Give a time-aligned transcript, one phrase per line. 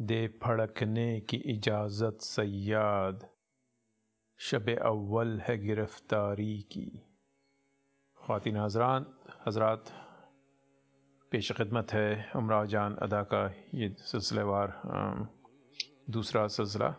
[0.00, 3.26] दे फड़कने की इजाज़त सयाद।
[4.40, 6.86] शब अव्वल है गिरफ्तारी की।
[8.18, 9.06] ख़वान हजरान,
[9.46, 9.92] हजरात,
[11.32, 13.44] पेश खदमत है। उमरा जान अदा का
[13.74, 14.80] ये सिलसिलेवार
[16.10, 16.94] दूसरा सिलसिला।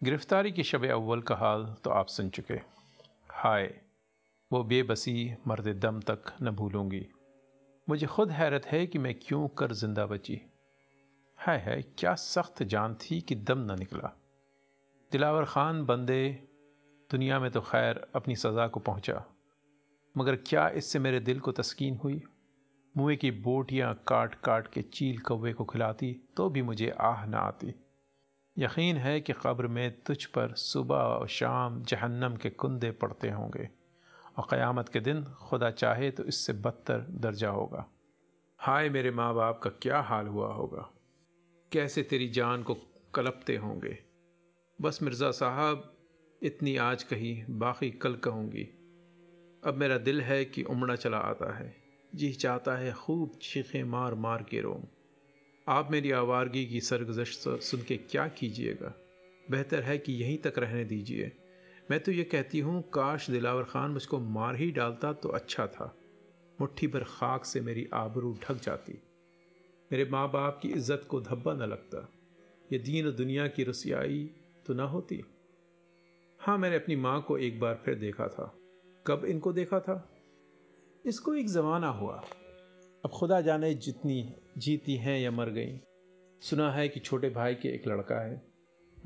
[0.00, 2.60] गिरफ्तारी की शब अव्वल का हाल तो आप सुन चुके।
[3.34, 3.74] हाय,
[4.50, 7.06] वो बेबसी मर्द दम तक न भूलूँगी।
[7.88, 10.40] मुझे खुद हैरत है कि मैं क्यों कर ज़िंदा बची।
[11.44, 14.10] है है, क्या सख्त जान थी कि दम न निकला।
[15.12, 16.28] दिलावर ख़ान बंदे,
[17.10, 19.24] दुनिया में तो खैर अपनी सज़ा को पहुँचा।
[20.14, 22.20] मगर क्या इससे मेरे दिल को तस्कीन हुई?
[22.94, 27.34] मुँह की बोटियाँ काट काट के चील कौवे को खिलाती तो भी मुझे आह न
[27.34, 27.74] आती।
[28.56, 33.68] यकीन है कि कब्र में तुझ पर सुबह और शाम जहन्नम के कुंदे पड़ते होंगे,
[34.38, 37.86] और क़यामत के दिन खुदा चाहे तो इससे बदतर दर्जा होगा।
[38.60, 40.90] हाय मेरे माँ बाप का क्या हाल हुआ होगा?
[41.74, 42.74] कैसे तेरी जान को
[43.14, 43.98] कलपते होंगे?
[44.80, 45.96] बस मिर्ज़ा साहब,
[46.42, 48.62] इतनी आज कही बाकी कल कहूँगी।
[49.64, 51.76] अब मेरा दिल है कि उमड़ा चला आता है।
[52.14, 54.88] जी चाहता है खूब चीखें मार मार के रो
[55.68, 58.94] आप मेरी आवारगी की सरगजश सुन के क्या कीजिएगा?
[59.50, 61.32] बेहतर है कि यहीं तक रहने दीजिए।
[61.90, 65.96] मैं तो ये कहती हूँ, काश दिलावर ख़ान मुझको मार ही डालता तो अच्छा था।
[66.60, 69.02] मुट्ठी भर खाक से मेरी आबरू ढक जाती।
[69.94, 72.12] मेरे माँ बाप की इज़्ज़त को धब्बा न लगता।
[72.72, 74.30] ये दीन दुनिया की रसियाई
[74.66, 75.24] तो ना होती।
[76.40, 78.58] हाँ मैंने अपनी माँ को एक बार फिर देखा था।
[79.06, 80.10] कब इनको देखा था?
[81.06, 82.24] इसको एक ज़माना हुआ।
[83.04, 85.80] अब खुदा जाने जितनी जीती हैं या मर गई।
[86.42, 88.42] सुना है कि छोटे भाई के एक लड़का है।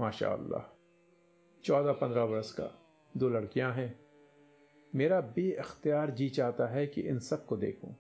[0.01, 0.37] माशा
[1.65, 2.71] चौदह पंद्रह वर्ष का।
[3.17, 4.01] दो लड़कियाँ हैं।
[4.95, 7.97] मेरा बेअख्तियार जी चाहता है कि इन सबको देखूँ।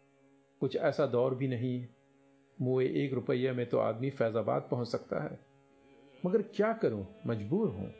[0.60, 1.86] कुछ ऐसा दौर भी नहीं
[2.62, 5.38] मुए एक रुपये में तो आदमी फैज़ाबाद पहुँच सकता है।
[6.26, 7.06] मगर क्या करूँ?
[7.26, 7.92] मजबूर हूँ।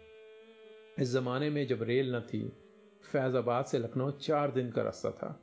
[0.99, 2.53] इस ज़माने में जब रेल न थी,
[3.13, 5.41] फैज़ाबाद से लखनऊ चार दिन का रास्ता था।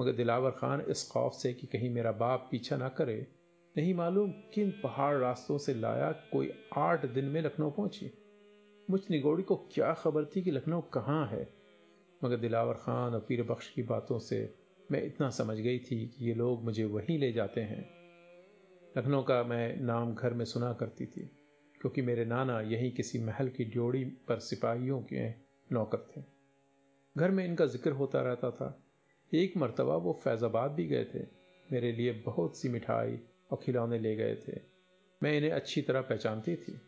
[0.00, 3.26] मगर दिलावर खान इस खौफ से कि कहीं मेरा बाप पीछा ना करे,
[3.78, 8.10] नहीं मालूम किन पहाड़ रास्तों से लाया कोई आठ दिन में लखनऊ पहुँची।
[8.90, 11.48] मुझ निगोड़ी को क्या खबर थी कि लखनऊ कहाँ है?
[12.24, 14.54] मगर दिलावर खान और पीर बख्श की बातों से
[14.92, 17.95] मैं इतना समझ गई थी कि ये लोग मुझे वहीं ले जाते हैं।
[18.96, 21.20] लखनऊ का मैं नाम घर में सुना करती थी,
[21.80, 25.28] क्योंकि मेरे नाना यहीं किसी महल की ड्योड़ी पर सिपाहियों के
[25.70, 26.22] नौकर थे।
[27.16, 28.82] घर में इनका ज़िक्र होता रहता था।
[29.32, 31.22] एक मरतबा वो फैज़ाबाद भी गए थे।
[31.68, 33.18] मेरे लिए बहुत सी मिठाई
[33.50, 34.60] और खिलौने ले गए थे।
[35.22, 36.80] मैं इन्हें अच्छी तरह पहचानती थी।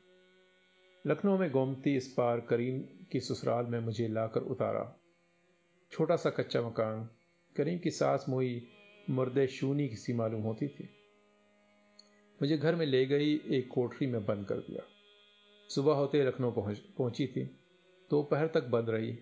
[1.05, 2.81] लखनऊ में गोमती इस पार करीम
[3.13, 5.01] की ससुराल में मुझे लाकर उतारा।
[5.93, 7.09] छोटा सा कच्चा मकान
[7.57, 8.63] करीम की सास मोई
[9.11, 10.89] मुर्दे शूनी किसी मालूम होती थी।
[12.43, 14.83] मुझे घर में ले गई एक कोठरी में बंद कर दिया।
[15.69, 17.45] सुबह होते लखनऊ पहुँच, पहुँची थी।
[18.11, 19.19] दोपहर तक बंद रही।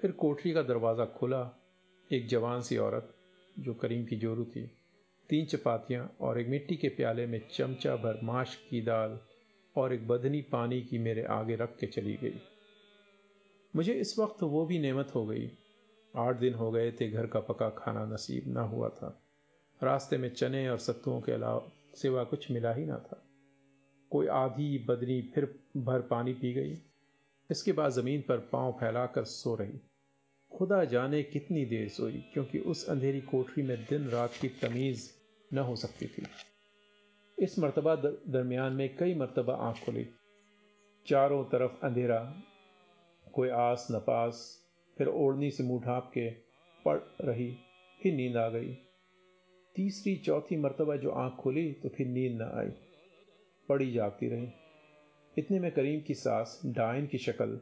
[0.00, 1.72] फिर कोठरी का दरवाज़ा खुला।
[2.12, 3.14] एक जवान सी औरत,
[3.58, 4.70] जो करीम की जोरू थी।
[5.28, 9.20] तीन चपातियाँ और एक मिट्टी के प्याले में चमचा भर माश की दाल
[9.76, 12.40] और एक बदनी पानी की मेरे आगे रख के चली गई।
[13.76, 15.50] मुझे इस वक्त वो भी नेमत हो गई।
[16.16, 19.22] आठ दिन हो गए थे घर का पका खाना नसीब ना हुआ था।
[19.82, 23.22] रास्ते में चने और सत्तुओं के अलावा सिवा कुछ मिला ही ना था।
[24.10, 26.78] कोई आधी बदनी फिर भर पानी पी गई।
[27.50, 29.80] इसके बाद ज़मीन पर पाँव फैलाकर सो रही।
[30.52, 35.10] खुदा जाने कितनी देर सोई, क्योंकि उस अंधेरी कोठरी में दिन रात की तमीज़
[35.52, 36.26] न हो सकती थी।
[37.38, 37.96] इस मरतबा
[38.28, 40.08] दरमियान में कई मरतबा आँख खुली।
[41.06, 42.34] चारों तरफ़ अंधेरा,
[43.32, 44.62] कोई आस न पास
[44.98, 46.30] फिर ओढ़नी से मुँह ढांप के
[46.84, 47.56] पड़ रही,
[48.02, 48.85] फिर नींद आ गई।
[49.76, 52.68] तीसरी चौथी मरतबा जो आँख खुली तो फिर नींद न आई।
[53.68, 54.48] पड़ी जागती रही।
[55.38, 57.60] इतने में करीम की सास डाइन की शक्ल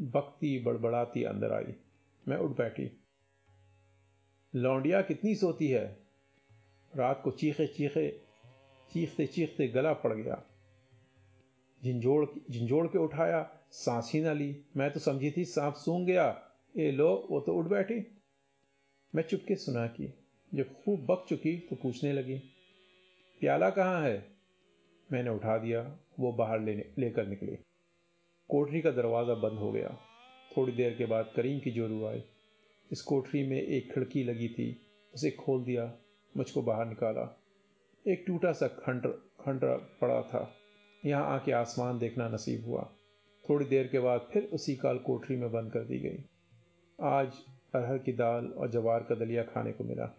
[0.00, 1.74] बकती बड़बड़ाती अंदर आई।
[2.28, 2.90] मैं उठ बैठी।
[4.54, 5.96] लौंडिया कितनी सोती है?
[6.96, 8.10] रात को चीखे चीखे,
[8.92, 10.42] चीखते चीखते गला पड़ गया।
[11.84, 16.42] झिंझोड़ झिंझोड़ के उठाया, सांस ही ना ली। मैं तो समझी थी सांप सूंघ गया।
[16.76, 18.22] ए लो, वो तो उठ बैठी।
[19.14, 20.14] मैं चुपके सुना की
[20.54, 22.38] जब खूब बक चुकी तो पूछने लगी,
[23.40, 24.26] प्याला कहाँ है?
[25.12, 27.56] मैंने उठा दिया, वो बाहर लेने, लेकर निकली।
[28.48, 29.98] कोठरी का दरवाज़ा बंद हो गया।
[30.56, 32.22] थोड़ी देर के बाद करीम की जोरू आई।
[32.92, 34.80] इस कोठरी में एक खिड़की लगी थी।
[35.14, 35.92] उसे खोल दिया,
[36.36, 37.42] मुझको बाहर निकाला।
[38.08, 39.06] एक टूटा सा खंड
[39.40, 40.54] खंडर पड़ा था।
[41.06, 42.90] यहाँ आके आसमान देखना नसीब हुआ।
[43.48, 46.24] थोड़ी देर के बाद फिर उसी काल कोठरी में बंद कर दी गई।
[47.02, 47.32] आज
[47.74, 50.16] अरहर की दाल और जवार का दलिया खाने को मिला।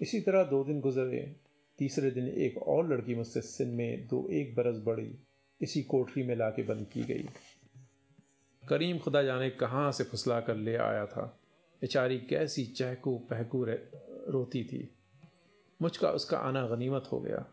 [0.00, 1.36] इसी तरह दो दिन गुजरे,
[1.78, 5.14] तीसरे दिन एक और लड़की मुझसे सिन में दो एक बरस बड़ी,
[5.60, 7.28] इसी कोठरी में लाके बंद की गई।
[8.68, 11.40] करीम खुदा जाने कहाँ से फुसला कर ले आया था।
[11.80, 13.66] बेचारी कैसी चहकू पहकू
[14.28, 14.88] रोती थी।
[15.82, 17.46] मुझका उसका आना गनीमत हो गया।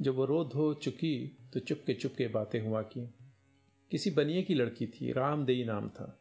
[0.00, 3.08] जब वो रो धो चुकी तो चुपके चुपके बातें हुआ की।
[3.90, 6.18] किसी बनिए की लड़की थी, रामदेई नाम था।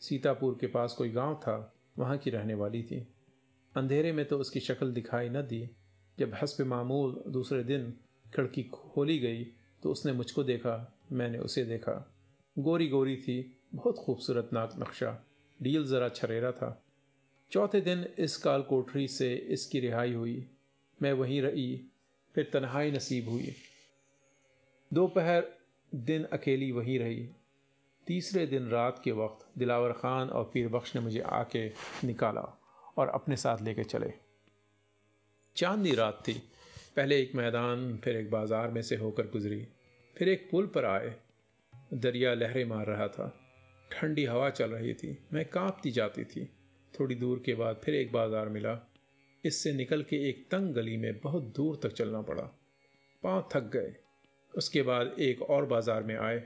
[0.00, 3.06] सीतापुर के पास कोई गाँव था, वहाँ की रहने वाली थी।
[3.74, 5.68] अंधेरे में तो उसकी शक्ल दिखाई न दी।
[6.18, 7.92] जब हसब मामूल दूसरे दिन
[8.34, 9.44] खिड़की खोली गई
[9.82, 11.94] तो उसने मुझको देखा, मैंने उसे देखा।
[12.56, 15.12] गोरी गोरी थी, बहुत खूबसूरत नाक नक्शा
[15.60, 16.82] डील ज़रा छरेरा था।
[17.52, 20.46] चौथे दिन इस काल कोठरी से इसकी रिहाई हुई।
[20.98, 21.80] मैं वहीं रही,
[22.34, 23.54] फिर तन्हाई नसीब हुई।
[24.90, 25.46] दोपहर
[25.92, 27.28] दिन अकेली वहीं रही।
[28.06, 31.68] तीसरे दिन रात के वक्त दिलावर ख़ान और पीर बख्श ने मुझे आके
[32.04, 32.56] निकाला।
[32.96, 34.12] और अपने साथ लेके चले।
[35.56, 36.32] चांदनी रात थी।
[36.96, 39.66] पहले एक मैदान, फिर एक बाज़ार में से होकर गुजरी।
[40.16, 41.14] फिर एक पुल पर आए।
[41.94, 43.36] दरिया लहरें मार रहा था।
[43.92, 46.44] ठंडी हवा चल रही थी। मैं कांपती जाती थी।
[47.00, 48.78] थोड़ी दूर के बाद फिर एक बाज़ार मिला।
[49.44, 52.42] इससे निकल के एक तंग गली में बहुत दूर तक चलना पड़ा।
[53.22, 53.94] पाँव थक गए।
[54.56, 56.42] उसके बाद एक और बाज़ार में आए।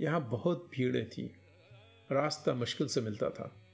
[0.00, 1.34] यहाँ बहुत भीड़ें थी।
[2.12, 3.65] रास्ता मुश्किल से मिलता था।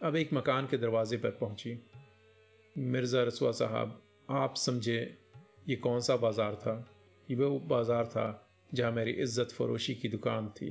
[0.00, 1.78] अब एक मकान के दरवाजे पर पहुँची।
[2.76, 4.00] मिर्ज़ा रसवा साहब,
[4.30, 4.98] आप समझे
[5.68, 6.74] ये कौन सा बाज़ार था?
[7.28, 8.24] ये वो बाज़ार था
[8.72, 10.70] जहाँ मेरी इज़्ज़त फरोशी की दुकान थी,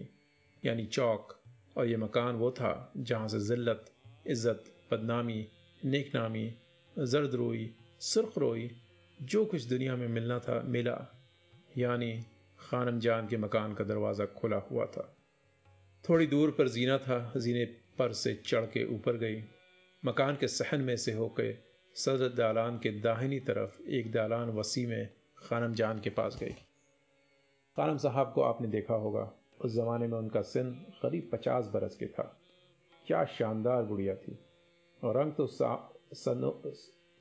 [0.63, 1.35] यानी चौक।
[1.77, 3.85] और ये मकान वो था जहाँ से ज़िल्लत,
[4.27, 5.45] इज़्ज़त, बदनामी
[5.81, 6.47] नेक नामी
[6.95, 7.69] जर्द रोई,
[8.01, 8.69] सुर्ख रोई,
[9.19, 10.97] जो कुछ दुनिया में मिलना था, मिला।
[11.77, 12.11] यानी
[12.59, 15.15] खानम जान के मकान का दरवाज़ा खुला हुआ था।
[16.03, 17.65] थोड़ी दूर पर जीना था, जीने
[17.99, 19.43] पर से चढ़ के ऊपर गई।
[20.05, 21.57] मकान के सहन में से होकर
[21.95, 26.53] सदर दालान के दाहिनी तरफ़ एक दालान वसी में खानम जान के पास गई।
[27.77, 32.05] खानम साहब को आपने देखा होगा, उस ज़माने में उनका सिन करीब पचास बरस के
[32.05, 32.37] था।
[33.07, 34.39] क्या शानदार गुड़िया थी।
[35.03, 35.47] और रंग तो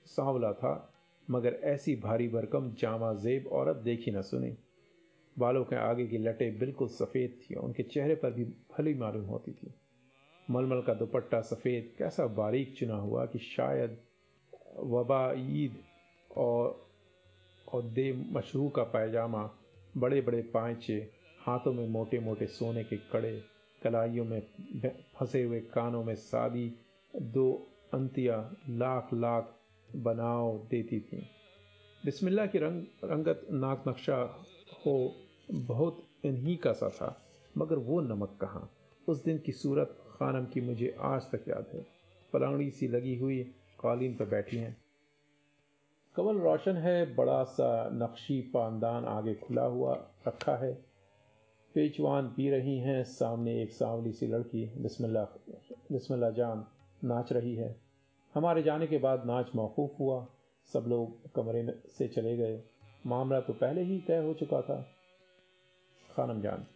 [0.06, 0.92] सांवला था,
[1.30, 4.56] मगर ऐसी भारी भरकम जामा जेब औरत देखी न सुनी।
[5.38, 9.24] बालों के आगे की लटें बिल्कुल सफ़ेद थी और उनके चेहरे पर भी भली मालूम
[9.24, 9.74] होती थी।
[10.50, 13.96] मलमल का दुपट्टा सफ़ेद, कैसा बारीक चुना हुआ कि शायद
[14.78, 15.78] वबा ईद
[16.36, 16.88] और
[17.68, 19.50] और दे मशरू का पैजामा
[19.96, 21.10] बड़े बड़े पाँचे,
[21.46, 23.32] हाथों में मोटे मोटे सोने के कड़े,
[23.82, 24.40] कलाइयों में
[25.16, 26.74] फंसे हुए कानों में सादी,
[27.14, 27.50] दो
[27.94, 28.36] अंतिया
[28.68, 29.54] लाख लाख
[29.96, 31.16] बनाव देती थी।
[32.04, 34.16] बिस्मिल्लाह की रंग, रंगत नाक नक्शा
[34.86, 35.14] हो
[35.50, 37.16] बहुत इन्हीं का सा था,
[37.58, 38.70] मगर वो नमक कहाँ?
[39.08, 41.86] उस दिन की सूरत खानम की मुझे आज तक याद है।
[42.32, 43.42] पलांगड़ी सी लगी हुई
[43.80, 44.76] कालीन पर बैठी हैं।
[46.16, 49.94] कमल रोशन है, बड़ा सा नक्शी पानदान आगे खुला हुआ
[50.28, 50.72] रखा है।
[51.74, 55.24] पेचवान पी रही हैं, सामने एक सांवली सी लड़की, बिस्मिल्लाह
[55.92, 56.64] बिस्मिल्लाह जान,
[57.04, 57.76] नाच रही है।
[58.34, 60.26] हमारे जाने के बाद नाच मौकूफ़ हुआ।
[60.72, 62.62] सब लोग कमरे में से चले गए।
[63.06, 64.80] मामला तो पहले ही तय हो चुका था।
[66.10, 66.66] खानम जान,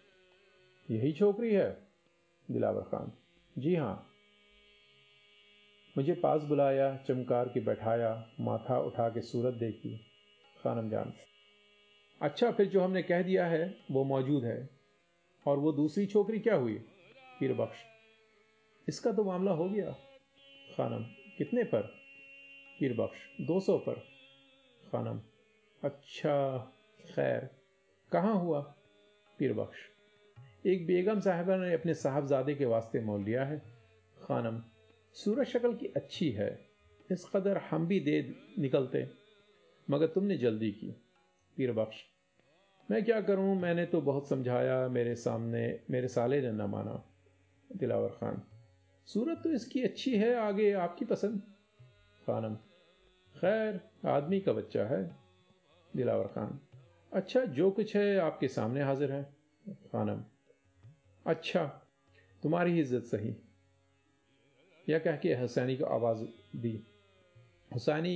[0.90, 1.76] यही छोकरी है?
[2.50, 3.12] दिलावर खान।
[3.58, 4.08] जी हाँ।
[5.96, 9.96] मुझे पास बुलाया, चमकार के बैठाया, माथा उठा के सूरत देखी
[10.62, 11.12] खानम जान।
[12.22, 14.70] अच्छा फिर जो हमने कह दिया है, वो मौजूद है।
[15.46, 16.74] और वो दूसरी छोकरी क्या हुई?
[17.40, 17.78] पीर बख्श।
[18.88, 19.90] इसका तो मामला हो गया।
[20.76, 21.02] खानम
[21.38, 21.82] कितने पर?
[22.80, 23.94] पीर बख्श, दो सौ पर।
[24.92, 25.20] खानम
[25.84, 26.58] अच्छा
[27.14, 27.50] खैर,
[28.12, 28.60] कहाँ हुआ?
[29.38, 29.91] पीर बख्श
[30.64, 33.62] एक बेगम साहिबा ने अपने साहबजादे के वास्ते मोल लिया है।
[34.16, 34.62] खानम
[35.16, 36.50] सूरत शक्ल की अच्छी है,
[37.10, 39.08] इस कदर हम भी दे निकलते,
[39.88, 40.90] मगर तुमने जल्दी की।
[41.56, 42.04] पीर बख्श,
[42.88, 43.54] मैं क्या करूँ?
[43.56, 47.02] मैंने तो बहुत समझाया, मेरे सामने, मेरे साले ने न माना।
[47.70, 48.42] दिलावर खान,
[49.08, 51.42] सूरत तो इसकी अच्छी है, आगे आपकी पसंद।
[52.26, 52.54] खानम,
[53.34, 55.04] खैर, आदमी का बच्चा है।
[55.96, 56.58] दिलावर खान
[57.12, 59.22] अच्छा जो कुछ है आपके सामने हाजिर है।
[59.66, 60.22] खानम
[61.26, 61.64] अच्छा
[62.42, 63.34] तुम्हारी इज़्ज़त सही।
[64.86, 66.24] यह कह के हुसैनी को आवाज़
[66.56, 66.72] दी।
[67.74, 68.14] हुसैनी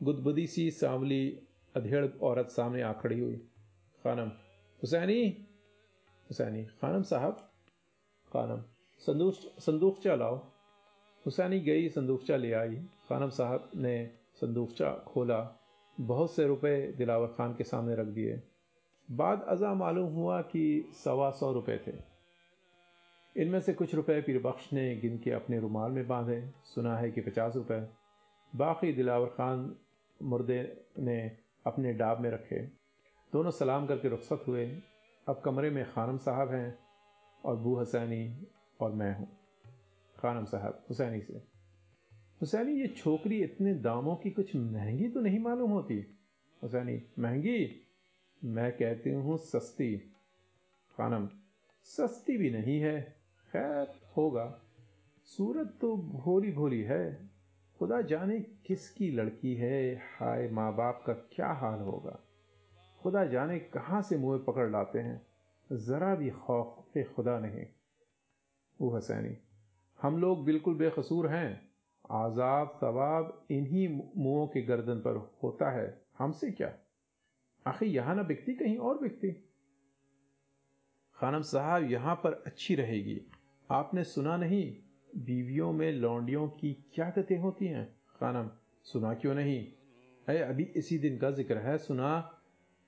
[0.00, 3.36] गुदबुदी सी सांवली अधेड़ औरत सामने आ खड़ी हुई।
[4.04, 4.28] खानम,
[4.82, 5.22] हुसैनी?
[6.30, 7.32] हुसैनी, खानम साहब?
[8.32, 8.64] खानम,
[9.02, 10.36] संदूक संदूकचा लाओ।
[11.24, 12.76] हुसैनी गई संदूकचा ले आई।
[13.08, 13.96] खानम साहब ने
[14.40, 15.40] संदूकचा खोला।
[15.98, 18.42] बहुत से रुपए दिलावर खान के सामने रख दिए।
[19.08, 22.09] बाद अज़ा मालूम हुआ कि सवा सौ रुपये थे।
[23.36, 27.10] इनमें से कुछ रुपए पीर बख्श ने गिन के अपने रुमाल में बांधे। सुना है
[27.10, 27.88] कि पचास रुपए।
[28.56, 29.76] बाकी दिलावर खान
[30.22, 32.62] मुर्दे ने अपने डाब में रखे।
[33.32, 34.66] दोनों सलाम करके रुखसत हुए।
[35.28, 36.78] अब कमरे में खानम साहब हैं
[37.44, 38.46] और बू हसैनी
[38.80, 39.28] और मैं हूँ।
[40.18, 41.34] खानम साहब, हुसैनी से।
[42.40, 46.18] हुसैनी, ये छोकरी इतने दामों की कुछ महँगी तो नहीं मालूम होती?
[46.62, 47.86] हुसैनी, महँगी?
[48.44, 49.96] मैं कहती हूँ सस्ती।
[50.96, 51.28] खानम,
[51.84, 53.19] सस्ती भी नहीं है।
[53.52, 54.46] खैर होगा।
[55.28, 57.30] सूरत तो भोली भोली है।
[57.80, 59.94] खुदा जाने किसकी लड़की है?
[60.12, 62.18] हाय माँ बाप का क्या हाल होगा?
[63.00, 65.20] खुदा जाने कहाँ से मुँह पकड़ लाते हैं?
[65.70, 67.64] ज़रा भी खौफ खुदा नहीं।
[68.80, 69.36] वो हसैनी,
[69.98, 71.70] हम लोग बिल्कुल बेकसूर हैं।
[72.10, 75.86] आज़ाब सवाब इन्हीं मुँहों के गर्दन पर होता है।
[76.18, 76.72] हमसे क्या?
[77.66, 79.30] आखिर यहाँ ना बिकती, कहीं और बिकती?
[81.16, 83.20] खानम साहब यहाँ पर अच्छी रहेगी।
[83.70, 84.76] आपने सुना नहीं
[85.16, 87.84] बीवियों में लौंडियों की क्या गतें होती हैं?
[88.20, 88.50] खानम
[88.84, 89.66] सुना क्यों नहीं?
[90.28, 92.38] अरे अभी इसी दिन का ज़िक्र है। सुना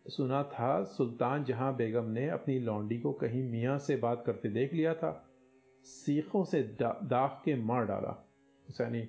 [0.06, 4.74] सुना था सुल्तान जहाँ बेगम ने अपनी लौंडी को कहीं मियाँ से बात करते देख
[4.74, 5.28] लिया था।
[5.84, 8.28] सीखों से दा, दाग के मार डाला।
[8.68, 9.00] हुसैनी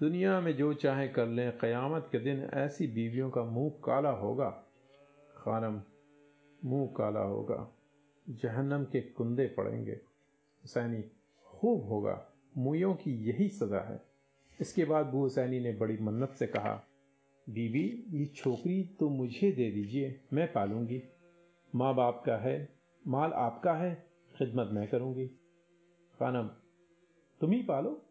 [0.00, 4.50] दुनिया में जो चाहे कर लें क़यामत के दिन ऐसी बीवियों का मुँह काला होगा।
[5.36, 5.80] खानम
[6.64, 7.68] मुँह काला होगा।
[8.28, 10.00] जहन्नम के कुंदे पड़ेंगे।
[10.62, 11.02] हुसैनी,
[11.46, 14.02] खूब होगा। मुयों की यही सज़ा है।
[14.60, 16.84] इसके बाद बू हुसैनी ने बड़ी मन्नत से कहा,
[17.48, 21.02] बीबी, ये छोकरी तो मुझे दे दीजिए, मैं पालूँगी।
[21.74, 22.68] माँ बाप का है,
[23.06, 25.26] माल आपका है, खिदमत मैं करूँगी।
[26.18, 26.46] खानम,
[27.40, 28.02] तुम ही पालो।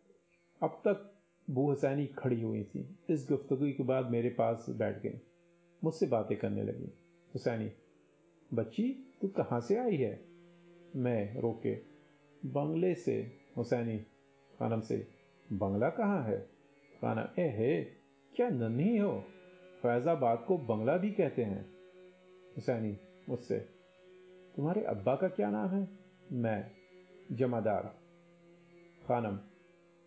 [0.63, 1.13] अब तक
[1.49, 5.21] बू हुसैनी खड़ी हुई थी। इस गुफ्तगु के बाद मेरे पास बैठ गई।
[5.83, 6.93] मुझसे बातें करने लगी।
[7.33, 7.71] हुसैनी,
[8.53, 10.25] बच्ची, तू कहाँ से आई है?
[10.95, 11.90] मैं रोके।
[12.45, 13.97] बंगले से, हुसैनी।
[14.59, 15.07] खानम से,
[15.53, 16.37] बंगला कहाँ है?
[17.01, 17.83] खाना ए, है,
[18.35, 19.23] क्या नन्ही हो?
[19.81, 21.65] फैजाबाद को बंगला भी कहते हैं।
[22.55, 22.97] हुसैनी,
[23.29, 23.59] मुझसे,
[24.55, 25.87] तुम्हारे अब्बा का क्या नाम है?
[26.31, 26.71] मैं,
[27.31, 27.95] जमादार।
[29.07, 29.35] खानम,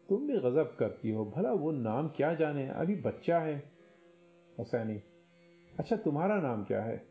[0.09, 3.73] तुम भी गजब करती हो, भला वो नाम क्या जाने, अभी बच्चा है।
[4.59, 5.03] हुसैनी
[5.79, 7.07] अच्छा तुम्हारा नाम क्या है?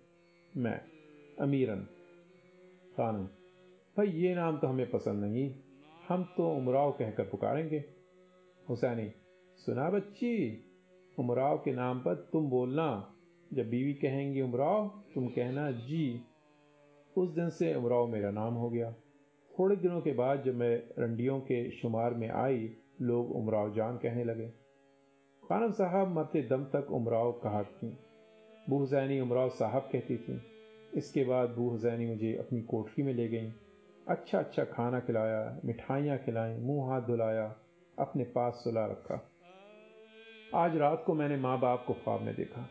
[0.58, 0.82] मैं,
[1.40, 1.88] अमीरन।
[2.98, 3.43] खानम
[3.98, 5.56] भाई, ये नाम तो हमें पसंद नहीं।
[6.08, 7.84] हम तो उमराव कहकर पुकारेंगे।
[8.70, 9.12] हुसैनी,
[9.56, 10.64] सुना बच्ची?
[11.20, 13.16] उमराव के नाम पर तुम बोलना।
[13.54, 16.22] जब बीवी कहेंगी उमराव, तुम कहना जी।
[17.18, 18.92] उस दिन से उमराव मेरा नाम हो गया।
[19.60, 24.24] थोड़े दिनों के बाद जब मैं रंडियों के शुमार में आई, लोग उमराव जान कहने
[24.24, 24.48] लगे।
[25.44, 27.98] खानम साहब मरते दम तक उमराव कहा थी
[28.70, 30.42] बू हुसैनी, उमराव साहब कहती थी।
[30.96, 33.52] इसके बाद बू हुसैनी मुझे अपनी कोठरी में ले गई।
[34.08, 37.56] अच्छा अच्छा खाना खिलाया, मिठाइयाँ खिलाई, मुँह हाथ धुलाया,
[38.00, 39.30] अपने पास सुला रखा।
[40.56, 42.70] आज रात को मैंने माँ बाप को ख्वाब में देखा।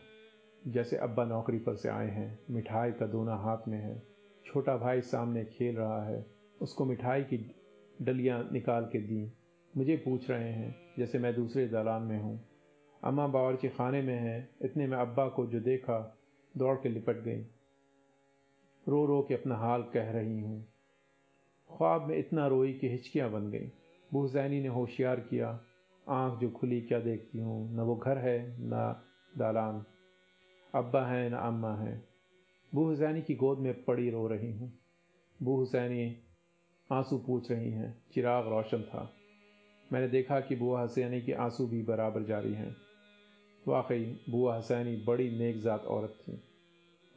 [0.67, 4.03] जैसे अब्बा नौकरी पर से आए हैं, मिठाई का दोना हाथ में है,
[4.45, 6.25] छोटा भाई सामने खेल रहा है,
[6.61, 7.55] उसको मिठाई की
[8.01, 9.33] डलियाँ निकाल के दी।
[9.77, 12.49] मुझे पूछ रहे हैं, जैसे मैं दूसरे दालान में हूँ।
[13.03, 16.17] अम्मा बावरची खाने में हैं, इतने में अब्बा को जो देखा,
[16.57, 17.41] दौड़ के लिपट गई।
[18.89, 20.72] रो रो के अपना हाल कह रही हूँ।
[21.77, 23.71] ख्वाब में इतना रोई कि हिचकियाँ बन गई।
[24.13, 25.59] बूजैनी ने होशियार किया,
[26.09, 27.75] आँख जो खुली क्या देखती हूँ?
[27.75, 29.03] न वो घर है, न
[29.37, 29.85] दालान।
[30.75, 32.03] अब्बा है, न अम्मा है।
[32.75, 34.79] बू हुसैनी की गोद में पड़ी रो रही हूँ।
[35.43, 36.17] बू हुसैनी
[36.91, 39.13] आँसू पूछ रही हैं। चिराग रोशन था।
[39.93, 42.75] मैंने देखा कि बुआ हसैनी के आँसू भी बराबर जारी हैं।
[43.67, 46.43] वाकई, बुआ हसैनी बड़ी नेक ज़ात औरत थी।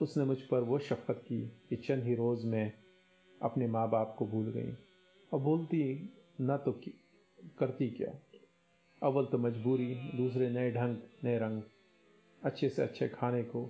[0.02, 2.72] उसने मुझ पर वो शफकत की कि चंद ही रोज़ में
[3.42, 4.72] अपने माँ बाप को भूल गई।
[5.32, 6.80] और भूलती न तो
[7.58, 8.14] करती क्या?
[9.02, 11.62] अव्वल तो मजबूरी, दूसरे नए ढंग, नए रंग।
[12.44, 13.66] अच्छे से अच्छे खाने को,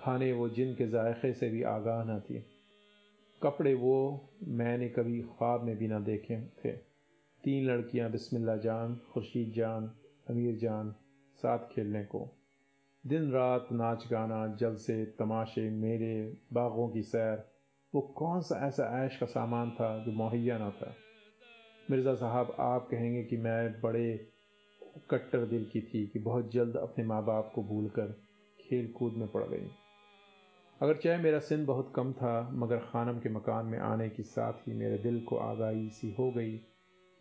[0.00, 2.44] खाने वो जिन के जायके से भी आगाह न थी।
[3.42, 6.72] कपड़े वो मैंने कभी ख्वाब में भी ना देखे थे।
[7.44, 9.94] तीन लड़कियाँ बिस्मिल्ला जान, खुर्शीद जान,
[10.30, 10.94] अमीर जान,
[11.36, 12.28] साथ खेलने को।
[13.06, 17.51] दिन रात नाच गाना, जलसे, तमाशे, मेले, बागों की सैर
[17.94, 20.96] वो कौन सा ऐसा ऐश का सामान था जो मुहैया ना था?
[21.90, 24.28] मिर्ज़ा साहब, आप कहेंगे कि मैं बड़े
[25.10, 28.20] कट्टर दिल की थी कि बहुत जल्द अपने माँ बाप को भूल कर
[28.60, 29.70] खेल कूद में पड़ गई।
[30.82, 34.52] अगर चाहे मेरा सिन बहुत कम था, मगर खानम के मकान में आने के साथ
[34.52, 36.56] ही मेरे दिल को आगाही सी हो गई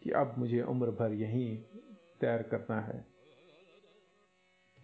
[0.04, 1.58] कि अब मुझे उम्र भर यहीं
[2.22, 3.06] तैर करना है।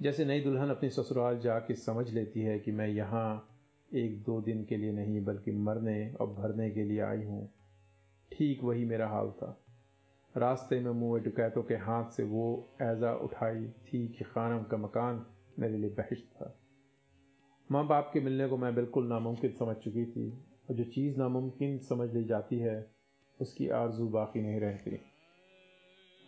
[0.01, 3.53] जैसे नई दुल्हन अपनी ससुराल जाके समझ लेती है कि मैं यहाँ
[3.96, 7.53] एक दो दिन के लिए नहीं, बल्कि मरने और भरने के लिए आई हूँ।
[8.32, 9.63] ठीक वही मेरा हाल था।
[10.38, 15.25] रास्ते में मुँह डकैतों के हाथ से वो ऐज़ा उठाई थी कि खानम का मकान
[15.60, 16.60] मेरे लिए बहश था।
[17.72, 20.29] माँ बाप के मिलने को मैं बिल्कुल नामुमकिन समझ चुकी थी,
[20.70, 22.91] और जो चीज़ नामुमकिन समझ ली जाती है,
[23.41, 25.00] उसकी आरज़ू बाकी नहीं रहती।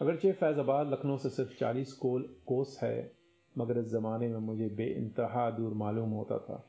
[0.01, 3.11] अगरचे फैज़ाबाद लखनऊ से सिर्फ़ चालीस कोल कोस है,
[3.57, 6.65] मगर इस ज़माने में मुझे बे इंतहा दूर मालूम होता था।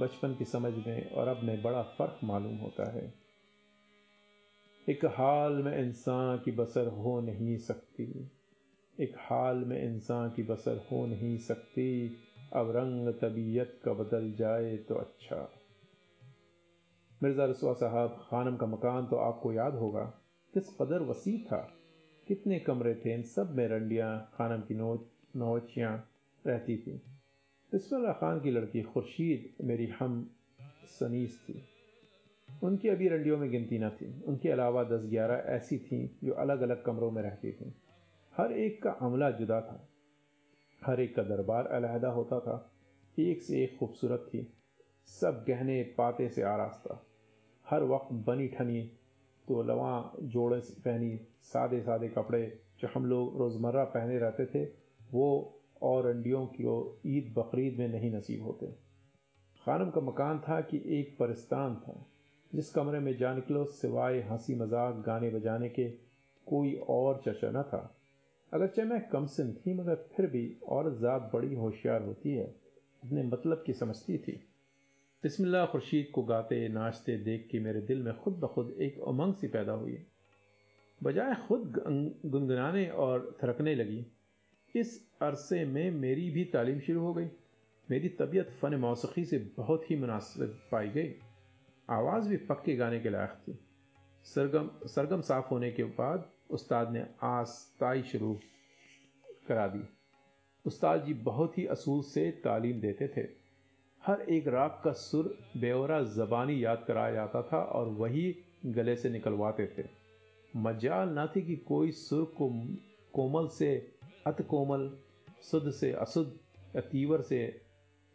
[0.00, 3.14] बचपन की समझ में और अब में बड़ा फ़र्क मालूम होता है।
[4.88, 8.30] एक हाल में इंसान की बसर हो नहीं सकती।
[9.00, 12.16] एक हाल में इंसान की बसर हो नहीं सकती।
[12.52, 15.50] अब रंग तबीयत का बदल जाए तो अच्छा।
[17.22, 20.04] मिर्ज़ा रसवा साहब, खानम का मकान तो आपको याद होगा।
[20.54, 21.72] किस कदर वसी था।
[22.28, 25.00] कितने कमरे थे। इन सब में रंडियाँ, खानम की नोच
[25.36, 26.10] नौचियाँ
[26.46, 27.02] रहती थी।
[27.74, 30.30] बिस्मिल्ला खान की लड़की खुर्शीद मेरी हम
[30.84, 31.62] सनीस थी।
[32.62, 36.60] उनकी अभी रंडियों में गिनती न थी। उनके अलावा दस ग्यारह ऐसी थीं जो अलग
[36.60, 37.72] अलग कमरों में रहती थीं।
[38.36, 39.88] हर एक का अमला जुदा था।
[40.84, 42.72] हर एक का दरबार अलहदा होता था।
[43.18, 44.52] एक से एक खूबसूरत थी।
[45.06, 47.06] सब गहने पाते से आरास्ता।
[47.68, 48.82] हर वक्त बनी ठनी
[49.48, 54.64] तो लवा जोड़े पहनी सादे सादे कपड़े जो हम लोग रोज़मर्रा पहने रहते थे,
[55.12, 55.53] वो
[55.84, 56.64] और अंडियों की
[57.16, 58.66] ईद बकरीद में नहीं नसीब होते।
[59.62, 61.94] खानम का मकान था कि एक परिस्तान था,
[62.52, 65.88] जिस कमरे में जा निकलो, सिवाय हँसी मज़ाक गाने बजाने के
[66.46, 67.82] कोई और चर्चा न था।
[68.52, 72.44] अगरचे मैं कम सिन थी, मगर फिर भी और ज़्यादा बड़ी होशियार होती है,
[73.02, 74.32] अपने मतलब की समझती थी।
[75.24, 79.34] बिस्मिल्लाह खुर्शीद को गाते, नाचते देख के मेरे दिल में खुद ब खुद एक उमंग
[79.34, 79.98] सी पैदा हुई।
[81.00, 81.72] बजाय खुद
[82.26, 84.04] गुनगुनाने और थरकने लगी।
[84.76, 87.26] इस अरसे में मेरी भी तालीम शुरू हो गई?
[87.90, 91.14] मेरी तबीयत फ़न मौसीकी से बहुत ही मुनासिब पाई गई।
[91.90, 93.58] आवाज़ भी पक्के गाने के लायक थी।
[94.24, 98.40] सरगम सरगम साफ़ होने के बाद उस्ताद ने आस्ताई शुरू
[99.46, 99.88] करा दी।
[100.66, 103.28] उस्ताद जी बहुत ही असूल से तालीम देते थे।
[104.06, 109.10] हर एक राग का सुर बेवरा जबानी याद कराया जाता था और वही गले से
[109.10, 109.84] निकलवाते थे।
[110.56, 112.48] मजाल ना थी कि कोई सुर को
[113.12, 113.93] कोमल से
[114.26, 114.98] अत कोमल
[115.42, 116.38] सुध से असुद
[116.76, 117.60] या तीवर से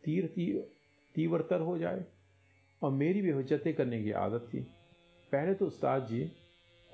[0.04, 0.72] तीर तीर
[1.16, 2.06] तीवरतर हो जाए।
[2.84, 4.60] और मेरी भी हजतें करने की आदत थी।
[5.32, 6.32] पहले तो उस्ताद जी,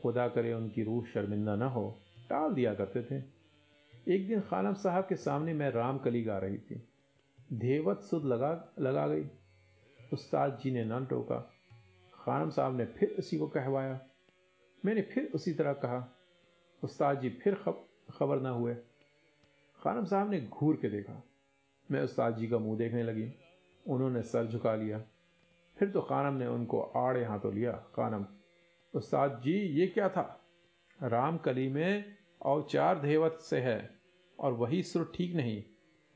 [0.02, 2.00] खुदा करे उनकी रूह शर्मिंदा ना हो,
[2.30, 3.24] टाल दिया करते थे।
[4.16, 6.88] एक दिन खानम साहब के सामने मैं राम कली गा रही थी।
[7.54, 9.26] धेवत सुध लगा लगा गई।
[10.14, 11.52] उस्ताद जी ने न टोका।
[12.14, 14.02] खानम साहब ने फिर उसी को कहवाया।
[14.86, 16.18] मैंने फिर उसी तरह कहा।
[16.84, 17.56] उस्ताद जी फिर
[18.18, 18.76] खबर ना हुए।
[19.86, 21.24] खानम साहब ने घूर के देखा।
[21.90, 23.32] मैं उस्ताद जी का मुँह देखने लगी।
[23.86, 25.00] उन्होंने सर झुका लिया।
[25.78, 28.26] फिर तो खानम ने उनको आड़े हाथों लिया। खानम,
[28.94, 30.42] उस्ताद जी, ये क्या था?
[31.00, 34.00] राम कली में औचार धेवत से है
[34.40, 35.64] और वही सुर ठीक नहीं।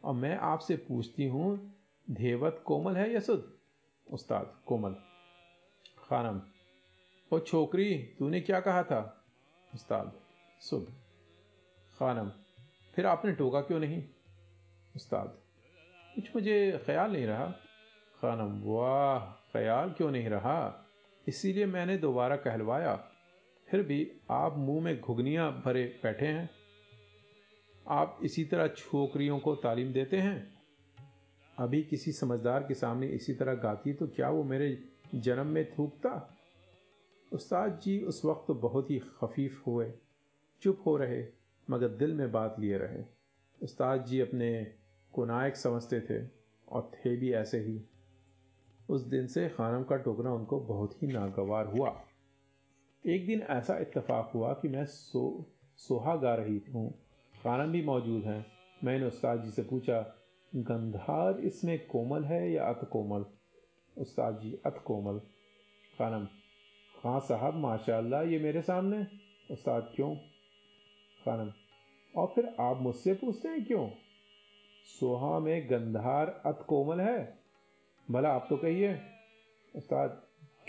[0.04, 1.76] और मैं आपसे पूछती हूँ
[2.08, 3.54] धेवत कोमल है या सुध
[4.08, 4.96] उस्ताद कोमल,
[6.00, 6.42] खानम
[7.32, 9.26] ओ छोकरी, तूने क्या कहा था?
[9.74, 10.14] उस्ताद
[10.60, 10.94] सुध
[12.00, 12.32] खानम
[12.94, 14.04] फिर आपने टोका क्यों नहीं?
[14.96, 15.38] उस्ताद,
[16.16, 17.46] कुछ मुझे ख्याल नहीं रहा।
[18.16, 19.20] खानम वाह,
[19.54, 20.86] ख्याल क्यों नहीं रहा?
[21.28, 22.96] इसीलिए मैंने दोबारा कहलवाया।
[23.68, 26.50] फिर भी आप मुँह में घुगनियाँ भरे बैठे हैं।
[27.88, 30.60] आप इसी तरह छोकरियों को तालीम देते हैं?
[31.58, 34.78] अभी किसी समझदार के सामने इसी तरह गाती तो क्या वो मेरे
[35.16, 36.38] जन्म में थूकता?
[37.32, 39.92] उस्ताद जी उस वक्त बहुत ही खफीफ हुए,
[40.62, 41.39] चुप हो रहे।
[41.70, 43.04] मगर दिल में बात लिए रहे।
[43.64, 44.68] उस्ताद जी अपने
[45.14, 46.30] को नायक समझते थे
[46.70, 47.90] और थे भी ऐसे ही।
[48.90, 52.04] उस दिन से खानम का टोकना उनको बहुत ही नागवार हुआ।
[53.06, 55.46] एक दिन ऐसा इत्तेफाक हुआ कि मैं सो,
[55.78, 56.92] सोहा गा रही हूँ।
[57.44, 58.46] खानम भी मौजूद हैं।
[58.84, 60.16] मैंने उस्ताद जी से पूछा,
[60.56, 63.26] गंधार इसमें कोमल है या अत कोमल
[63.98, 65.20] उस्ताद जी अत कोमल
[65.98, 66.28] खानम
[67.04, 69.08] हाँ साहब, माशाल्लाह, ये मेरे सामने।
[69.52, 70.16] उस्ताद, क्यों?
[71.26, 71.52] खानम
[72.20, 73.90] और फिर आप मुझसे पूछते हैं क्यों?
[75.00, 77.40] सोहा में गंधार अत कोमल है।
[78.12, 79.00] भला आप तो कहिए।
[79.76, 80.10] उस्ताद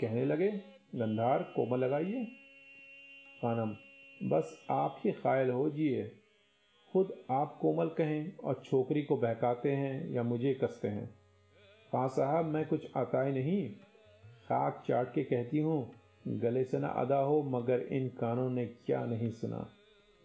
[0.01, 0.47] कहने लगे,
[0.95, 2.25] गंधार कोमल लगाइए।
[3.41, 3.75] खानम,
[4.29, 6.11] बस आप ही खायल हो जिए।
[6.93, 11.15] खुद आप कोमल कहें और छोकरी को बहकाते हैं या मुझे कसते हैं।
[11.93, 13.69] हाँ साहब, मैं कुछ आता ही नहीं।
[14.47, 15.91] खाक चाट के कहती हूँ,
[16.27, 19.69] गले से ना अदा हो मगर इन कानों ने क्या नहीं सुना।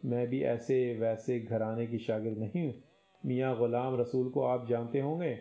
[0.05, 2.75] मैं भी ऐसे वैसे घराने की शागिर नहीं
[3.27, 5.39] मियाँ गुलाम रसूल को आप जानते होंगे।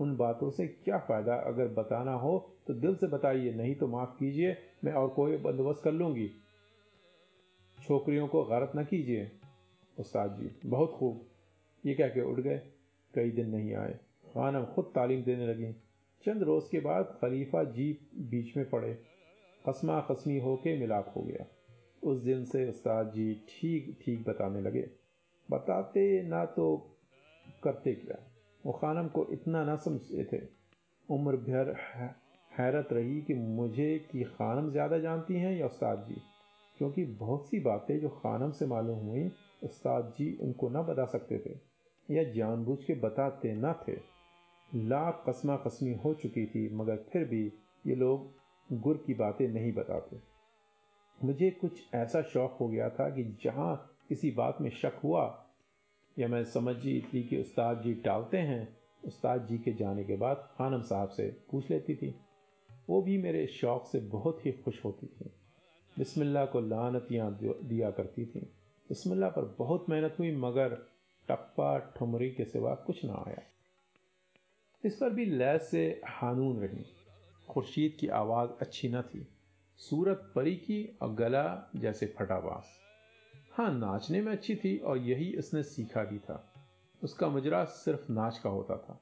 [0.00, 1.34] उन बातों से क्या फ़ायदा?
[1.34, 5.82] अगर बताना हो तो दिल से बताइए, नहीं तो माफ़ कीजिए, मैं और कोई बंदोबस्त
[5.84, 6.30] कर लूँगी।
[7.82, 9.30] छोकरियों को गलत न कीजिए।
[10.00, 11.26] उस्ताद जी, बहुत खूब।
[11.86, 12.62] ये कह के उठ गए।
[13.14, 15.72] कई दिन नहीं आए। खानम खुद तालीम देने लगी।
[16.24, 18.98] चंद रोज के बाद खलीफा जी बीच में पड़े।
[19.66, 21.46] खसमा खसमी होके मिलाप हो गया।
[22.04, 24.90] उस दिन से उस्ताद जी ठीक ठीक बताने लगे।
[25.50, 26.66] बताते ना तो
[27.62, 28.18] करते क्या?
[28.66, 30.42] वो खानम को इतना ना समझते थे।
[31.08, 31.74] उम्र भर
[32.52, 36.22] हैरत रही कि मुझे कि खानम ज़्यादा जानती हैं या उस्ताद जी?
[36.78, 39.30] क्योंकि बहुत सी बातें जो खानम से मालूम हुई,
[39.62, 41.58] उस्ताद जी उनको ना बता सकते थे
[42.08, 43.96] या जानबूझ के बताते ना थे।
[44.74, 47.44] लाख कस्मा कस्मी हो चुकी थी, मगर फिर भी
[47.86, 48.32] ये लोग
[48.72, 50.33] गुर की बातें नहीं बताते।
[51.22, 55.46] मुझे कुछ ऐसा शौक हो गया था कि जहाँ किसी बात में शक हुआ,
[56.18, 60.36] या मैं समझ थी कि उस्ताद जी टालते हैं, उस्ताद जी के जाने के बाद
[60.36, 62.14] खानम साहब से पूछ लेती थी।
[62.88, 65.30] वो भी मेरे शौक से बहुत ही खुश होती थी।
[65.98, 68.40] बिस्मिल्लाह को लानतियाँ दिया करती थी।
[68.88, 70.68] बिस्मिल्लाह पर बहुत मेहनत हुई, मगर
[71.28, 73.42] टप्पा ठुमरी के सिवा कुछ ना आया।
[74.84, 76.84] इस पर भी लैस से हानून रही।
[77.48, 79.28] खुर्शीद की आवाज़ अच्छी न थी।
[79.76, 82.80] सूरत परी की और गला जैसे फटा बाँस।
[83.52, 86.54] हाँ नाचने में अच्छी थी और यही इसने सीखा भी था।
[87.02, 89.00] उसका मुजरा सिर्फ़ नाच का होता था।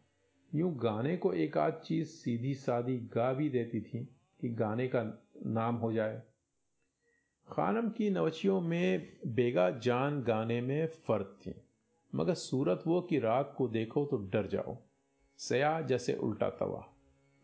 [0.54, 4.08] यूँ गाने को एक आध चीज़ सीधी सादी गा भी देती थी
[4.40, 6.22] कि गाने का नाम हो जाए।
[7.48, 11.54] खानम की नवचियों में बेगा जान गाने में फर्द थी।
[12.14, 14.78] मगर सूरत वो कि रात को देखो तो डर जाओ।
[15.38, 16.88] सया जैसे उल्टा तवा।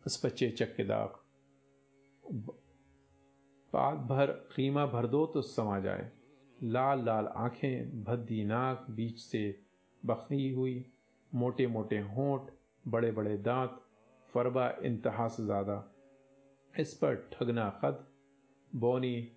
[0.05, 1.19] उस पर चेचक के दाग।
[3.73, 6.11] पात भर, खीमा भर दो तो समा जाए।
[6.63, 9.61] लाल लाल आँखें, भद्दी नाक, बीच से
[10.05, 10.85] बखरी हुई।
[11.35, 12.41] मोटे मोटे होंठ,
[12.87, 13.81] बड़े बड़े दांत,
[14.33, 15.95] फरबा इंतहा से ज़्यादा।
[16.79, 18.07] इस पर ठगना खत,
[18.75, 19.31] बोनी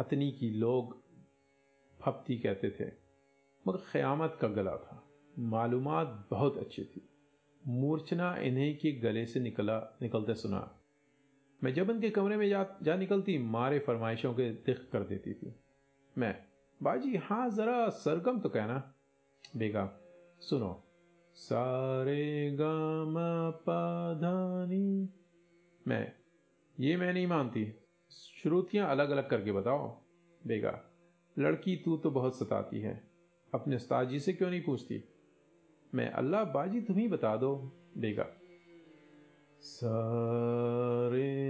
[0.00, 1.02] हथनी की लोग
[2.00, 2.84] फप्ती कहते थे।
[3.68, 5.04] मगर क़यामत का गला था।
[5.38, 7.08] मालूमात बहुत अच्छी थी।
[7.66, 10.77] मूर्छना इन्हीं के गले से निकला, निकलते सुना।
[11.64, 15.54] मैं जब उनके कमरे में जा जा निकलती, मारे फरमाइशों के दिख कर देती थी।
[16.18, 16.44] मैं,
[16.82, 18.94] बाजी हाँ ज़रा सरगम तो कहना।
[19.56, 20.00] बेगा,
[20.40, 20.84] सुनो,
[21.34, 22.56] सारे
[23.50, 25.08] पाधानी।
[25.88, 26.12] मैं,
[26.80, 27.74] ये मैं नहीं मानती।
[28.10, 30.02] श्रुतियाँ अलग अलग करके बताओ।
[30.46, 30.84] बेगा,
[31.38, 33.10] लड़की तू तो बहुत सताती है।
[33.54, 35.04] अपने उस्ताद जी से क्यों नहीं पूछती?
[35.94, 37.56] मैं, अल्लाह, बाजी तुम ही बता दो।
[37.98, 38.37] बेगा
[39.60, 41.48] सारे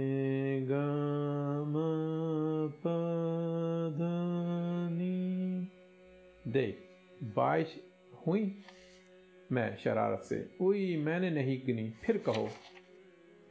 [6.47, 6.77] देख
[7.23, 7.79] बाइश
[8.27, 8.63] हुई,
[9.51, 12.49] मैं शरारत से उई, मैंने नहीं गिनी, फिर कहो।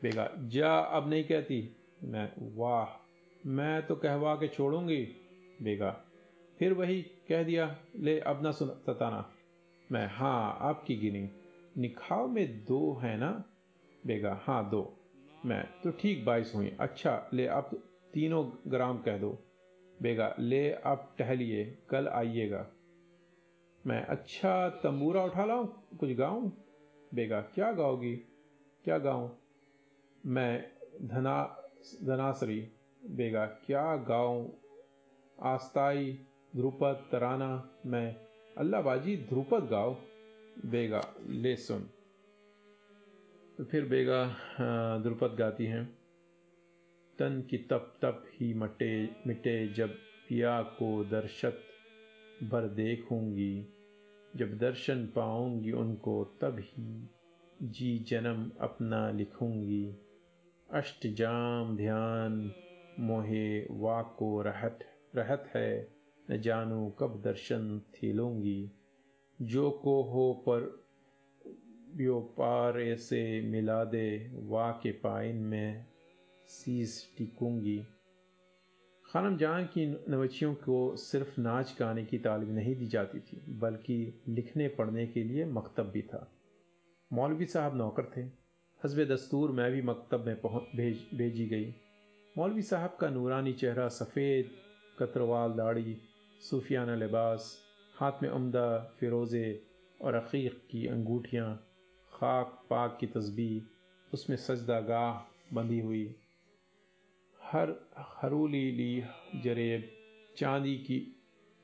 [0.02, 3.04] बेगा जा अब नहीं कहती। मैं, वाह,
[3.46, 5.08] मैं तो कहवा के छोड़ूँगी।
[5.62, 6.04] बेगा
[6.58, 9.32] फिर वही कह दिया, ले अब ना सुन, सताना।
[9.92, 11.30] मैं हाँ आपकी गिनी।
[11.78, 13.44] निखाव में दो है ना?
[14.06, 14.94] बेगा हाँ दो।
[15.46, 17.82] मैं तो ठीक बाईस हुई। अच्छा ले अब
[18.14, 19.38] तीनों ग्राम कह दो।
[20.02, 22.66] बेगा, ले अब टहलिए, कल आइएगा।
[23.86, 25.66] मैं अच्छा तंबूरा उठा लाऊं?
[25.66, 26.50] कुछ गाऊं?
[27.14, 28.16] बेगा, क्या गाओगी?
[28.84, 29.30] क्या गाऊं?
[30.26, 31.62] मैं, धना,
[32.04, 32.68] धनासरी।
[33.04, 34.48] बेगा, क्या गाऊं?
[35.42, 38.16] आस्ताई, ध्रुपद, तराना। मैं
[38.58, 39.94] अल्लाह बाजी ध्रुपद गाओ।
[40.66, 41.90] बेगा, ले सुन।
[43.58, 44.36] तो फिर बेगा
[45.02, 45.84] द्रुपद गाती हैं।
[47.18, 49.94] तन की तप तप ही मटे, मिटे, जब
[50.28, 51.58] पिया को दर्शत
[52.42, 53.66] भर देखूँगी,
[54.36, 57.08] जब दर्शन पाऊँगी उनको, तब ही
[57.62, 59.84] जी जन्म अपना लिखूँगी।
[60.70, 62.52] अष्ट जाम ध्यान
[63.00, 64.78] मोहे वाको रहत
[65.16, 65.88] रहत है,
[66.30, 68.70] न जानू कब दर्शन थीलूँगी
[69.42, 70.87] जो को हो पर
[71.96, 75.86] व्योपार से मिला दे वा के पाइन में
[76.46, 77.86] सीस टिकूँगी।
[79.12, 84.22] खानम जान की नवचियों को सिर्फ़ नाच गाने की तालीम नहीं दी जाती थी, बल्कि
[84.28, 86.32] लिखने पढ़ने के लिए मकतब भी था।
[87.12, 88.20] मौलवी साहब नौकर थे।
[88.84, 91.74] हसब दस्तूर मैं भी मकतब में पहुँच भेज, भेजी गई।
[92.38, 94.50] मौलवी साहब का नूरानी चेहरा सफ़ेद,
[94.98, 95.96] कतरवाल दाढ़ी,
[96.50, 97.58] सूफियाना लिबास,
[97.96, 99.62] हाथ में उम्दा, फ़िरोज़े
[100.02, 101.64] और अकीक की अंगूठियाँ
[102.18, 103.50] खाक पाक की तस्बी
[104.12, 106.14] उसमें सजदा गाह बंधी हुई।
[107.40, 109.04] हर हरूली ली
[109.42, 109.88] जरेब
[110.36, 110.98] चांदी की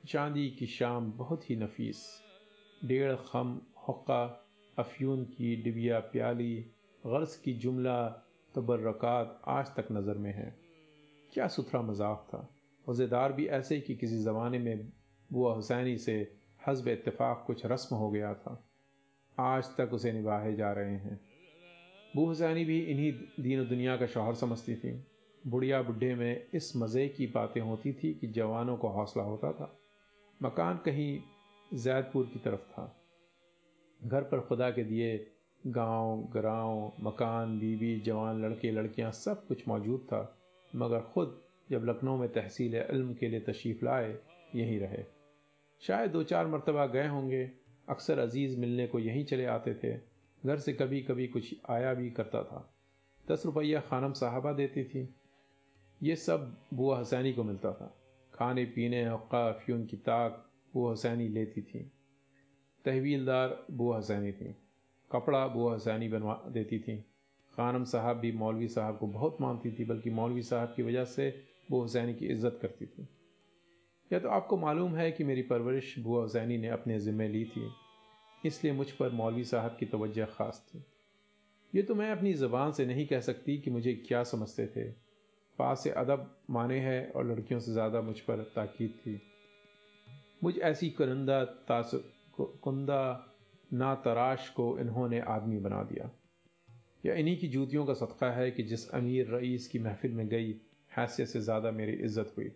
[0.05, 2.03] चांदी की शाम बहुत ही नफीस।
[2.85, 4.23] डेढ़ खम हुक्का,
[4.79, 6.55] अफ्यून की डिबिया प्याली
[7.07, 8.09] गर्ज की जुमला,
[8.55, 10.55] तबर्रकात आज तक नज़र में है।
[11.33, 12.49] क्या सुथरा मज़ाक था।
[12.87, 14.93] रोज़ेदार भी ऐसे कि किसी ज़माने में
[15.31, 16.17] बुआ हुसैनी से
[16.69, 18.55] हजब इतफ़ाक़ कुछ रस्म हो गया था।
[19.39, 21.21] आज तक उसे निभाए जा रहे हैं।
[22.17, 25.05] बू हुसैनी भी इन्हीं दीन दुनिया का शौहर समझती थी।
[25.47, 29.79] बुढ़िया बुढ़े में इस मज़े की बातें होती थी कि जवानों को हौसला होता था।
[30.43, 31.21] मकान कहीं
[31.75, 33.01] जैदपुर की तरफ़ था।
[34.05, 35.31] घर पर खुदा के दिए
[35.67, 40.39] गाँव, ग्राव, मकान, बीवी, जवान, लड़के, लड़कियाँ सब कुछ मौजूद था।
[40.77, 44.19] मगर ख़ुद जब लखनऊ में तहसील इल्म के लिए तशरीफ़ लाए,
[44.55, 45.05] यहीं रहे।
[45.81, 50.01] शायद दो चार मरतबा गए होंगे। अक्सर अज़ीज़ मिलने को यहीं चले आते थे।
[50.47, 52.75] घर से कभी कभी कुछ आया भी करता था।
[53.31, 55.15] दस रुपया खानम साहबा देती थी।
[56.03, 57.97] ये सब बुआ हसैनी को मिलता था।
[58.35, 61.93] खाने, पीने अवकाफ़ यून की ताक बुआ हसैनी लेती थी।
[62.85, 64.57] तहवीलदार बुआ हसैनी थी।
[65.13, 66.97] कपड़ा बुआ हसैनी बनवा देती थी।
[67.55, 71.45] खानम साहब भी मौलवी साहब को बहुत मानती थी, बल्कि मौलवी साहब की वजह से
[71.71, 73.09] बुआ हुसैनी की इज़्ज़त करती थी।
[74.15, 77.71] या तो आपको मालूम है कि मेरी परवरिश बुआ हुसैनी ने अपने ज़िम्मे ली थी,
[78.45, 80.85] इसलिए मुझ पर मौलवी साहब की तवज्जो ख़ास थी।
[81.73, 84.85] ये तो मैं अपनी ज़बान से नहीं कह सकती कि मुझे क्या समझते थे।
[85.59, 89.21] पास से अदब माने है और लड़कियों से ज़्यादा मुझ पर ताकीद थी।
[90.45, 91.43] मुझ ऐसी करंदा
[92.39, 93.03] कुंदा
[93.73, 96.11] ना तराश को इन्होंने आदमी बना दिया।
[97.07, 100.61] या इन्हीं की जूतियों का सदका है कि जिस अमीर रईस की महफिल में गई,
[100.93, 102.53] हैसियत से ज़्यादा मेरी इज़्ज़त हुई।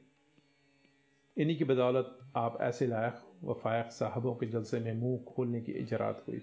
[1.39, 5.73] इन्हीं की बदौलत आप ऐसे लायक व फायक साहबों के जलसे में मुँह खोलने की
[5.73, 6.41] इजरात हुई।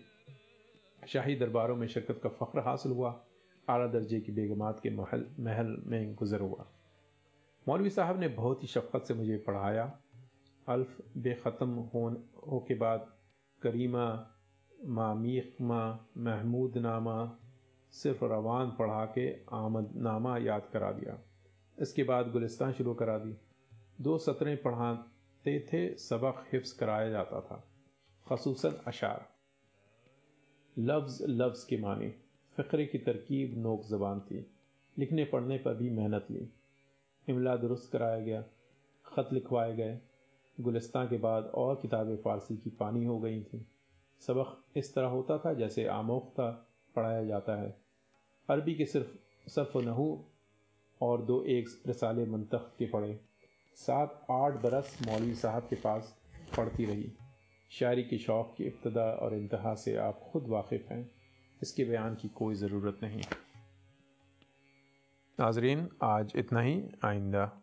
[1.08, 3.26] शाही दरबारों में शिरकत का फ़ख्र हासिल हुआ।
[3.70, 6.66] आला दर्जे की बेगमात के महल महल में गुजर हुआ।
[7.68, 10.00] मौलवी साहब ने बहुत ही शफ़क़त से मुझे पढ़ाया।
[10.70, 13.08] अल्फ बेख़त्म हो के बाद
[13.62, 14.32] करीमा
[14.88, 17.40] मामीमा महमूद नामा,
[17.92, 21.20] सिर्फ़ रवान पढ़ा के आमद नामा याद करा दिया।
[21.82, 23.38] इसके बाद गुलिस्तान शुरू करा दी।
[24.02, 27.64] दो सतरें पढ़ाते थे, सबक हिफ्स कराया जाता था
[28.30, 29.28] खसूस अशार।
[30.80, 32.10] लफ्ज़ लफ्ज़ के माने,
[32.58, 34.46] फ़िक्रे की तरकीब नोक ज़बान थी,
[34.98, 36.50] लिखने पढ़ने पर भी मेहनत ली।
[37.30, 38.44] इमला दुरुस्त कराया गया,
[39.06, 40.00] ख़त लिखवाए गए,
[40.60, 43.62] गुलिस्तान के बाद और किताबें फ़ारसी की पानी हो गई थीं।
[44.22, 47.78] सबक इस तरह होता था जैसे आमोख्ता पढ़ाया जाता है।
[48.50, 50.26] अरबी के सिर्फ़ सफ़ नहू
[51.02, 53.20] और दो एक रसाले मंतख के पढ़े।
[53.76, 56.18] सात आठ बरस मौलवी साहब के पास
[56.58, 57.14] पढ़ती रही।
[57.72, 61.12] शायरी के शौक़ की इब्तदा और इंतहा से आप खुद वाकिफ़ हैं।
[61.62, 63.22] इसके बयान की कोई ज़रूरत नहीं।
[65.40, 67.62] नाजरीन, आज इतना ही। आइंदा,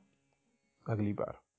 [0.88, 1.51] अगली बार।